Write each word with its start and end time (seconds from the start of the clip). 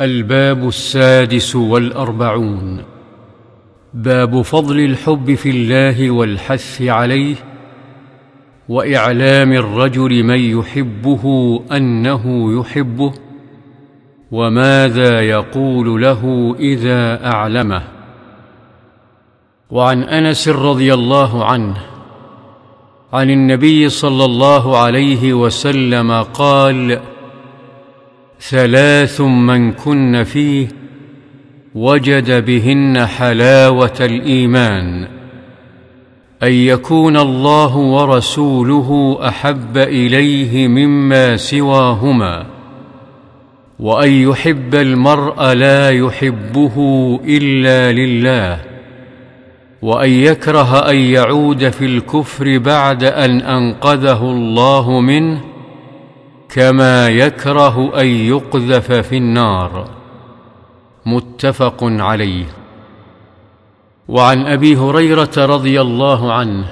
الباب 0.00 0.68
السادس 0.68 1.56
والأربعون. 1.56 2.82
باب 3.94 4.42
فضل 4.42 4.80
الحب 4.80 5.34
في 5.34 5.50
الله 5.50 6.10
والحث 6.10 6.82
عليه 6.82 7.34
وإعلام 8.68 9.52
الرجل 9.52 10.22
من 10.22 10.38
يحبه 10.58 11.24
أنه 11.72 12.52
يحبه 12.60 13.12
وماذا 14.30 15.20
يقول 15.20 16.02
له 16.02 16.54
إذا 16.58 17.26
أعلمه. 17.26 17.82
وعن 19.70 20.02
أنس 20.02 20.48
رضي 20.48 20.94
الله 20.94 21.44
عنه 21.44 21.76
عن 23.12 23.30
النبي 23.30 23.88
صلى 23.88 24.24
الله 24.24 24.78
عليه 24.78 25.34
وسلم 25.34 26.22
قال 26.22 27.00
ثلاث 28.40 29.20
من 29.20 29.72
كن 29.72 30.24
فيه 30.24 30.68
وجد 31.74 32.44
بهن 32.44 33.06
حلاوة 33.06 33.96
الإيمان. 34.00 35.16
أن 36.42 36.52
يكون 36.52 37.16
الله 37.16 37.76
ورسوله 37.76 39.18
أحب 39.28 39.76
إليه 39.76 40.68
مما 40.68 41.36
سواهما 41.36 42.46
وأن 43.78 44.10
يحب 44.10 44.74
المرء 44.74 45.52
لا 45.52 45.90
يحبه 45.90 46.74
إلا 47.24 47.92
لله 47.92 48.60
وأن 49.82 50.10
يكره 50.10 50.90
أن 50.90 50.96
يعود 50.96 51.68
في 51.68 51.84
الكفر 51.84 52.58
بعد 52.58 53.04
أن 53.04 53.40
أنقذه 53.40 54.22
الله 54.22 55.00
منه 55.00 55.40
كما 56.56 57.08
يكره 57.08 58.00
أن 58.00 58.06
يقذف 58.06 58.92
في 58.92 59.16
النار. 59.16 59.90
متفق 61.06 61.78
عليه. 61.82 62.46
وعن 64.08 64.46
أبي 64.46 64.76
هريرة 64.76 65.30
رضي 65.36 65.80
الله 65.80 66.32
عنه 66.32 66.64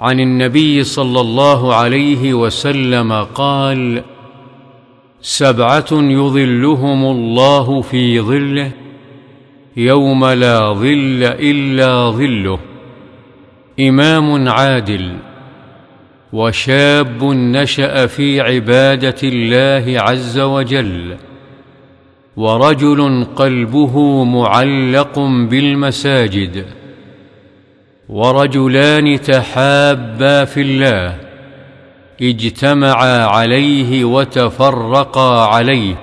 عن 0.00 0.20
النبي 0.20 0.84
صلى 0.84 1.20
الله 1.20 1.74
عليه 1.74 2.34
وسلم 2.34 3.12
قال 3.12 4.02
سبعة 5.20 5.88
يظلهم 5.92 7.04
الله 7.04 7.80
في 7.80 8.20
ظله 8.20 8.70
يوم 9.76 10.24
لا 10.24 10.72
ظل 10.72 11.22
إلا 11.22 12.10
ظله. 12.10 12.58
إمام 13.80 14.48
عادل. 14.48 15.27
وشاب 16.32 17.24
نشأ 17.24 18.06
في 18.06 18.40
عبادة 18.40 19.16
الله 19.24 20.00
عز 20.00 20.38
وجل 20.38 21.16
ورجل 22.36 23.26
قلبه 23.36 24.24
معلق 24.24 25.18
بالمساجد 25.18 26.64
ورجلان 28.08 29.20
تحابا 29.20 30.44
في 30.44 30.60
الله 30.60 31.16
اجتمعا 32.22 33.24
عليه 33.24 34.04
وتفرقا 34.04 35.46
عليه 35.46 35.94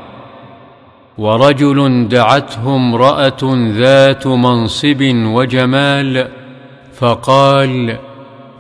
ورجل 1.17 2.08
دعته 2.08 2.76
امرأة 2.76 3.70
ذات 3.78 4.28
منصب 4.28 5.02
وجمال 5.14 6.28
فقال 6.94 7.98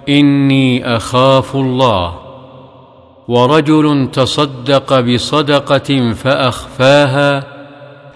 إني 0.09 0.95
أخاف 0.95 1.55
الله. 1.55 2.15
ورجل 3.27 4.09
تصدق 4.13 4.99
بصدقة 4.99 6.13
فأخفاها 6.13 7.43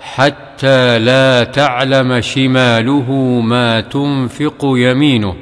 حتى 0.02 1.00
لا 1.00 1.44
تعلم 1.44 2.22
شماله 2.22 3.12
ما 3.44 3.82
تنفق 3.82 4.58
يمينه. 4.64 5.36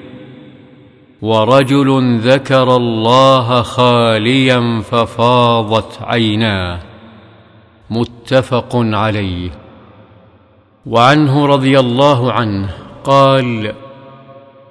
ورجل 1.22 2.20
ذكر 2.20 2.76
الله 2.76 3.62
خاليا 3.62 4.82
ففاضت 4.92 6.02
عيناه. 6.02 6.80
متفق 7.90 8.70
عليه. 8.74 9.52
وعنه 10.86 11.46
رضي 11.46 11.80
الله 11.80 12.32
عنه 12.32 12.70
قال 13.04 13.74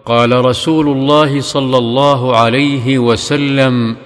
قال 0.06 0.44
رسول 0.44 0.88
الله 0.88 1.40
صلى 1.40 1.78
الله 1.78 2.36
عليه 2.36 2.98
وسلم 2.98 3.96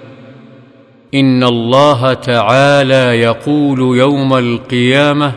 إن 1.13 1.43
الله 1.43 2.13
تعالى 2.13 3.21
يقول 3.21 3.97
يوم 3.97 4.33
القيامة 4.33 5.33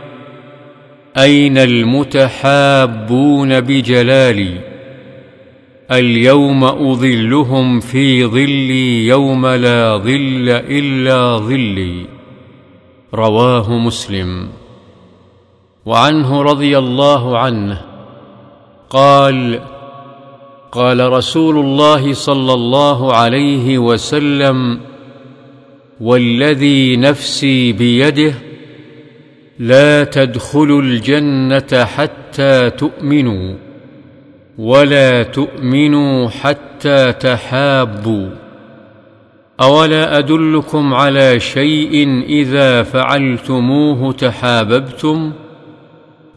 أين 1.18 1.58
المتحابون 1.58 3.60
بجلالي؟ 3.60 4.58
اليوم 5.90 6.64
أظلهم 6.64 7.80
في 7.80 8.24
ظلي 8.24 9.06
يوم 9.06 9.46
لا 9.46 9.96
ظل 9.96 10.48
إلا 10.48 11.36
ظلي. 11.36 12.06
رواه 13.14 13.72
مسلم. 13.72 14.48
وعنه 15.86 16.42
رضي 16.42 16.78
الله 16.78 17.38
عنه 17.38 17.80
قال 18.90 19.60
قال 20.74 21.12
رسول 21.12 21.58
الله 21.58 22.12
صلى 22.12 22.52
الله 22.52 23.14
عليه 23.14 23.78
وسلم 23.78 24.80
والذي 26.00 26.96
نفسي 26.96 27.72
بيده 27.72 28.34
لا 29.58 30.04
تدخلوا 30.04 30.82
الجنة 30.82 31.84
حتى 31.84 32.70
تؤمنوا 32.70 33.54
ولا 34.58 35.22
تؤمنوا 35.22 36.28
حتى 36.28 37.12
تحابوا. 37.12 38.28
أولا 39.60 40.18
أدلكم 40.18 40.94
على 40.94 41.40
شيء 41.40 42.22
إذا 42.22 42.82
فعلتموه 42.82 44.12
تحاببتم؟ 44.12 45.32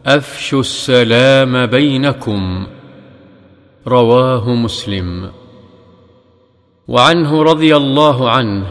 أفشوا 0.06 0.60
السلام 0.60 1.66
بينكم. 1.66 2.66
رواه 3.88 4.50
مسلم. 4.50 5.30
وعنه 6.88 7.42
رضي 7.42 7.76
الله 7.76 8.30
عنه 8.30 8.66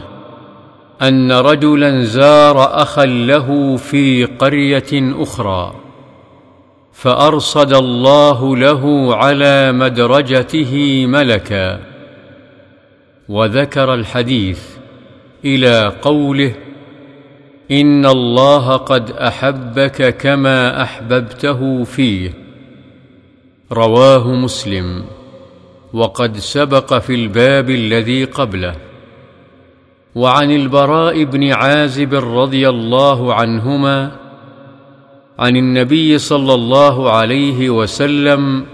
أن 1.02 1.32
رجلا 1.32 2.02
زار 2.02 2.82
اخا 2.82 3.04
له 3.06 3.76
في 3.76 4.24
قرية 4.24 5.22
أخرى 5.22 5.74
فأرصد 6.92 7.74
الله 7.74 8.56
له 8.56 9.14
على 9.16 9.72
مدرجته 9.72 11.06
ملكا. 11.06 11.80
وذكر 13.28 13.94
الحديث 13.94 14.62
إلى 15.44 15.92
قوله 16.02 16.54
إن 17.70 18.06
الله 18.06 18.76
قد 18.76 19.10
أحبك 19.10 20.16
كما 20.16 20.82
أحببته 20.82 21.84
فيه. 21.84 22.47
رواه 23.72 24.28
مسلم. 24.28 25.04
وقد 25.92 26.36
سبق 26.36 26.98
في 26.98 27.14
الباب 27.14 27.70
الذي 27.70 28.24
قبله. 28.24 28.74
وعن 30.14 30.50
البراء 30.50 31.24
بن 31.24 31.52
عازب 31.52 32.14
رضي 32.14 32.68
الله 32.68 33.34
عنهما 33.34 34.12
عن 35.38 35.56
النبي 35.56 36.18
صلى 36.18 36.54
الله 36.54 37.10
عليه 37.12 37.70
وسلم 37.70 38.64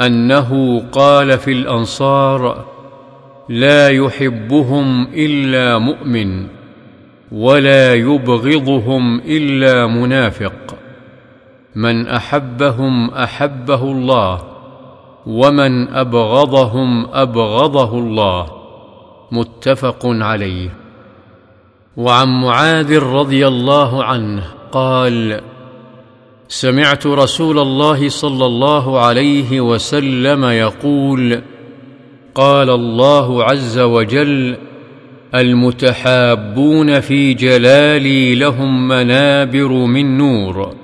أنه 0.00 0.82
قال 0.92 1.38
في 1.38 1.52
الأنصار 1.52 2.64
لا 3.48 3.88
يحبهم 3.88 5.06
إلا 5.14 5.78
مؤمن 5.78 6.46
ولا 7.32 7.94
يبغضهم 7.94 9.20
إلا 9.20 9.86
منافق. 9.86 10.81
من 11.76 12.08
أحبهم 12.08 13.10
أحبه 13.10 13.82
الله 13.82 14.42
ومن 15.26 15.88
أبغضهم 15.88 17.06
أبغضه 17.12 17.98
الله. 17.98 18.46
متفق 19.32 20.00
عليه. 20.04 20.68
وعن 21.96 22.28
معاذ 22.28 22.98
رضي 22.98 23.46
الله 23.46 24.04
عنه 24.04 24.44
قال 24.72 25.40
سمعت 26.48 27.06
رسول 27.06 27.58
الله 27.58 28.08
صلى 28.08 28.46
الله 28.46 29.00
عليه 29.00 29.60
وسلم 29.60 30.44
يقول 30.44 31.42
قال 32.34 32.70
الله 32.70 33.44
عز 33.44 33.78
وجل 33.78 34.56
المتحابون 35.34 37.00
في 37.00 37.34
جلالي 37.34 38.34
لهم 38.34 38.88
منابر 38.88 39.68
من 39.68 40.18
نور. 40.18 40.81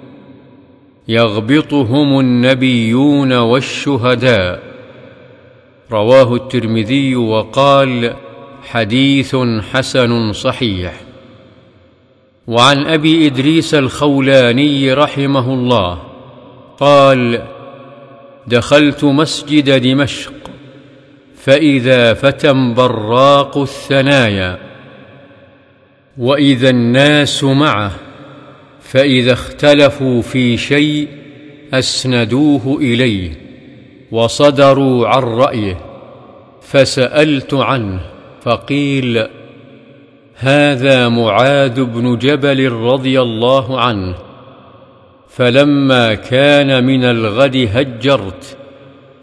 يغبطهم 1.08 2.20
النبيون 2.20 3.32
والشهداء. 3.32 4.62
رواه 5.93 6.34
الترمذي 6.34 7.16
وقال 7.16 8.14
حديث 8.62 9.37
حسن 9.72 10.32
صحيح. 10.32 11.00
وعن 12.46 12.87
أبي 12.87 13.26
إدريس 13.26 13.75
الخولاني 13.75 14.93
رحمه 14.93 15.55
الله 15.55 16.02
قال 16.81 17.43
دخلت 18.46 19.05
مسجد 19.05 19.82
دمشق 19.82 20.32
فإذا 21.37 22.14
فتى 22.14 22.52
براق 22.76 23.58
الثنايا 23.58 24.58
وإذا 26.19 26.70
الناس 26.70 27.44
معه 27.44 27.93
فإذا 28.88 29.32
اختلفوا 29.32 30.23
في 30.23 30.56
شيء 30.56 31.08
أسندوه 31.73 32.79
إليه 32.81 33.31
وصدروا 34.11 35.08
عن 35.08 35.23
رأيه 35.23 35.76
فسألت 36.62 37.55
عنه 37.55 38.00
فقيل 38.43 39.26
هذا 40.35 41.08
معاذ 41.08 41.85
بن 41.85 42.19
جبل 42.19 42.73
رضي 42.73 43.20
الله 43.20 43.81
عنه 43.81 44.14
فلما 45.29 46.14
كان 46.14 46.84
من 46.84 47.05
الغد 47.05 47.69
هجرت 47.75 48.56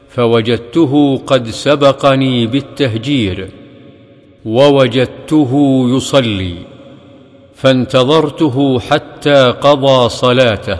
فوجدته 0.09 1.17
قد 1.17 1.47
سبقني 1.47 2.47
بالتهجير 2.47 3.47
ووجدته 4.45 5.83
يصلي 5.89 6.74
فانتظرته 7.55 8.79
حتى 8.79 9.45
قضى 9.45 10.09
صلاته 10.09 10.77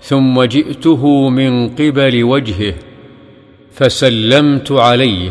ثم 0.00 0.42
جئته 0.42 1.28
من 1.28 1.68
قبل 1.68 2.24
وجهه 2.24 2.74
فسلمت 3.72 4.72
عليه 4.72 5.30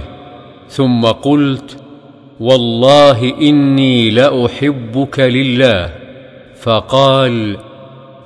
ثم 0.69 1.05
قلت 1.05 1.77
والله 2.39 3.33
إني 3.41 4.09
لأحبك 4.09 5.19
لله. 5.19 5.93
فقال 6.61 7.57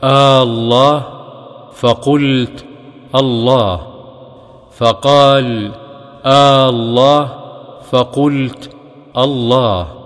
آه 0.03 0.43
الله. 0.43 1.05
فقلت 1.75 2.65
الله. 3.15 3.87
فقال 4.77 5.71
آه 6.25 6.69
الله. 6.69 7.33
فقلت 7.91 8.69
الله. 9.17 10.02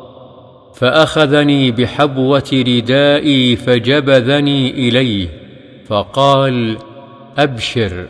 فأخذني 0.77 1.71
بحبوة 1.71 2.50
ردائي 2.53 3.56
فجبذني 3.56 4.71
إليه 4.71 5.27
فقال 5.88 6.77
أبشر 7.38 8.06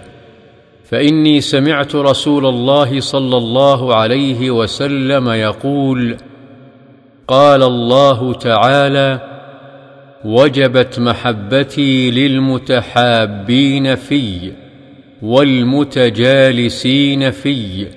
فإني 0.86 1.42
سمعت 1.42 1.96
رسول 1.96 2.46
الله 2.46 3.00
صلى 3.00 3.38
الله 3.38 3.96
عليه 3.96 4.52
وسلم 4.52 5.30
يقول 5.30 6.18
قال 7.28 7.64
الله 7.64 8.34
تعالى 8.34 9.20
وجبت 10.26 11.00
محبتي 11.00 12.12
للمتحابين 12.12 13.96
في 13.96 14.52
والمتجالسين 15.22 16.82
في 17.32 17.88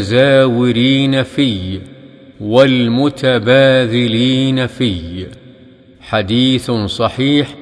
والمتزاورين 0.00 1.22
في 1.22 1.80
والمتباذلين 2.40 3.46
في. 4.66 5.26
حديث 6.00 6.70
صحيح 6.70 7.54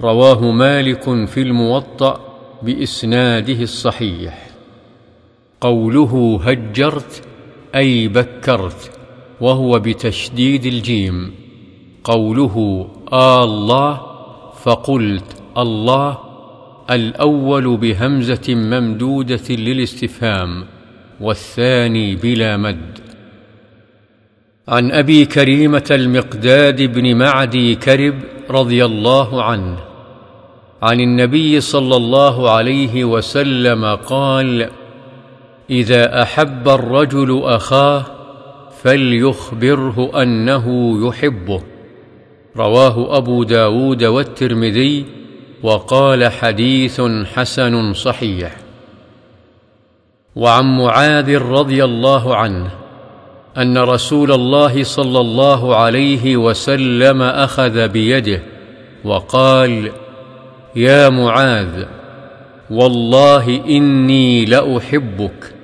رواه 0.00 0.50
مالك 0.50 1.26
في 1.26 1.42
الموطأ 1.42 2.20
بإسناده 2.62 3.62
الصحيح. 3.62 4.46
قوله 5.60 6.40
هجرت 6.44 7.22
أي 7.74 8.08
بكرت 8.08 8.90
وهو 9.40 9.78
بتشديد 9.78 10.66
الجيم. 10.66 11.34
قوله 12.04 12.88
آه 13.12 13.44
الله 13.44 14.00
فقلت 14.62 15.36
الله 15.58 16.18
الأول 16.90 17.76
بهمزة 17.76 18.54
ممدودة 18.54 19.54
للاستفهام 19.54 20.64
والثاني 21.20 22.16
بلا 22.16 22.56
مد. 22.56 23.09
عن 24.70 24.92
أبي 24.92 25.26
كريمة 25.26 25.84
المقداد 25.90 26.82
بن 26.82 27.16
معدي 27.16 27.74
كرب 27.74 28.14
رضي 28.50 28.84
الله 28.84 29.42
عنه 29.42 29.76
عن 30.82 31.00
النبي 31.00 31.60
صلى 31.60 31.96
الله 31.96 32.50
عليه 32.50 33.04
وسلم 33.04 33.84
قال 33.94 34.70
إذا 35.70 36.22
أحب 36.22 36.68
الرجل 36.68 37.40
أخاه 37.44 38.04
فليخبره 38.82 40.22
أنه 40.22 40.96
يحبه 41.08 41.62
رواه 42.56 43.16
أبو 43.16 43.44
داود 43.44 44.04
والترمذي 44.04 45.04
وقال 45.62 46.28
حديث 46.32 47.00
حسن 47.34 47.92
صحيح. 47.92 48.56
وعن 50.36 50.78
معاذ 50.78 51.38
رضي 51.38 51.84
الله 51.84 52.36
عنه 52.36 52.79
أن 53.58 53.78
رسول 53.78 54.32
الله 54.32 54.82
صلى 54.82 55.20
الله 55.20 55.76
عليه 55.76 56.36
وسلم 56.36 57.22
أخذ 57.22 57.88
بيده 57.88 58.42
وقال 59.04 59.92
يا 60.76 61.08
معاذ 61.08 61.84
والله 62.70 63.64
إني 63.68 64.44
لأحبك 64.44 65.54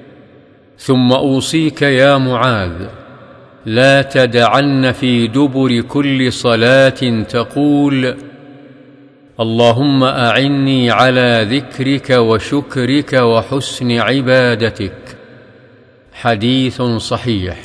ثم 0.79 1.12
أوصيك 1.12 1.83
يا 1.83 2.19
معاذ 2.19 2.87
لا 3.67 4.03
تدعن 4.03 4.93
في 4.93 5.27
دبر 5.27 5.81
كل 5.81 6.33
صلاة 6.33 7.23
تقول 7.29 8.17
اللهم 9.41 10.05
أعني 10.05 10.91
على 10.91 11.47
ذكرك 11.50 12.11
وشكرك 12.11 13.12
وحسن 13.12 13.93
عبادتك. 13.93 15.17
حديث 16.12 16.83
صحيح. 16.83 17.56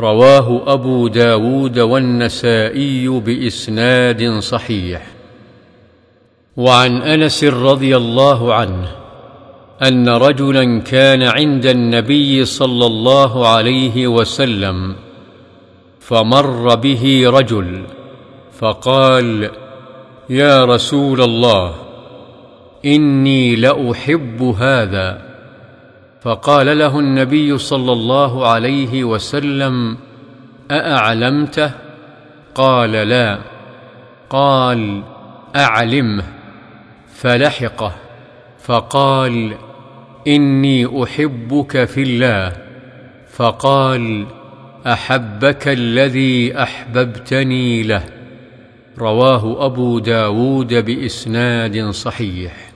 رواه 0.00 0.62
أبو 0.66 1.08
داود 1.08 1.78
والنسائي 1.78 3.08
بإسناد 3.08 4.38
صحيح. 4.38 5.06
وعن 6.56 7.02
أنس 7.02 7.44
رضي 7.44 7.96
الله 7.96 8.54
عنه 8.54 8.88
أن 9.82 10.08
رجلا 10.08 10.80
كان 10.80 11.22
عند 11.22 11.66
النبي 11.66 12.44
صلى 12.44 12.86
الله 12.86 13.48
عليه 13.48 14.06
وسلم 14.06 14.96
فمر 16.00 16.74
به 16.74 17.22
رجل 17.26 17.84
فقال 18.58 19.50
يا 20.30 20.64
رسول 20.64 21.20
الله 21.20 21.74
إني 22.84 23.56
لأحب 23.56 24.42
هذا. 24.42 25.29
فقال 26.22 26.78
له 26.78 26.98
النبي 26.98 27.58
صلى 27.58 27.92
الله 27.92 28.48
عليه 28.48 29.04
وسلم 29.04 29.96
أأعلمته؟ 30.70 31.70
قال 32.54 32.92
لا. 32.92 33.38
قال 34.30 35.02
أعلمه. 35.56 36.24
فلحقه. 37.14 37.94
فقال 38.62 39.54
إني 40.26 41.04
أحبك 41.04 41.84
في 41.84 42.02
الله. 42.02 42.52
فقال 43.32 44.26
أحبك 44.86 45.68
الذي 45.68 46.62
أحببتني 46.62 47.82
له. 47.82 48.04
رواه 48.98 49.66
أبو 49.66 49.98
داود 49.98 50.74
بإسناد 50.74 51.90
صحيح. 51.90 52.69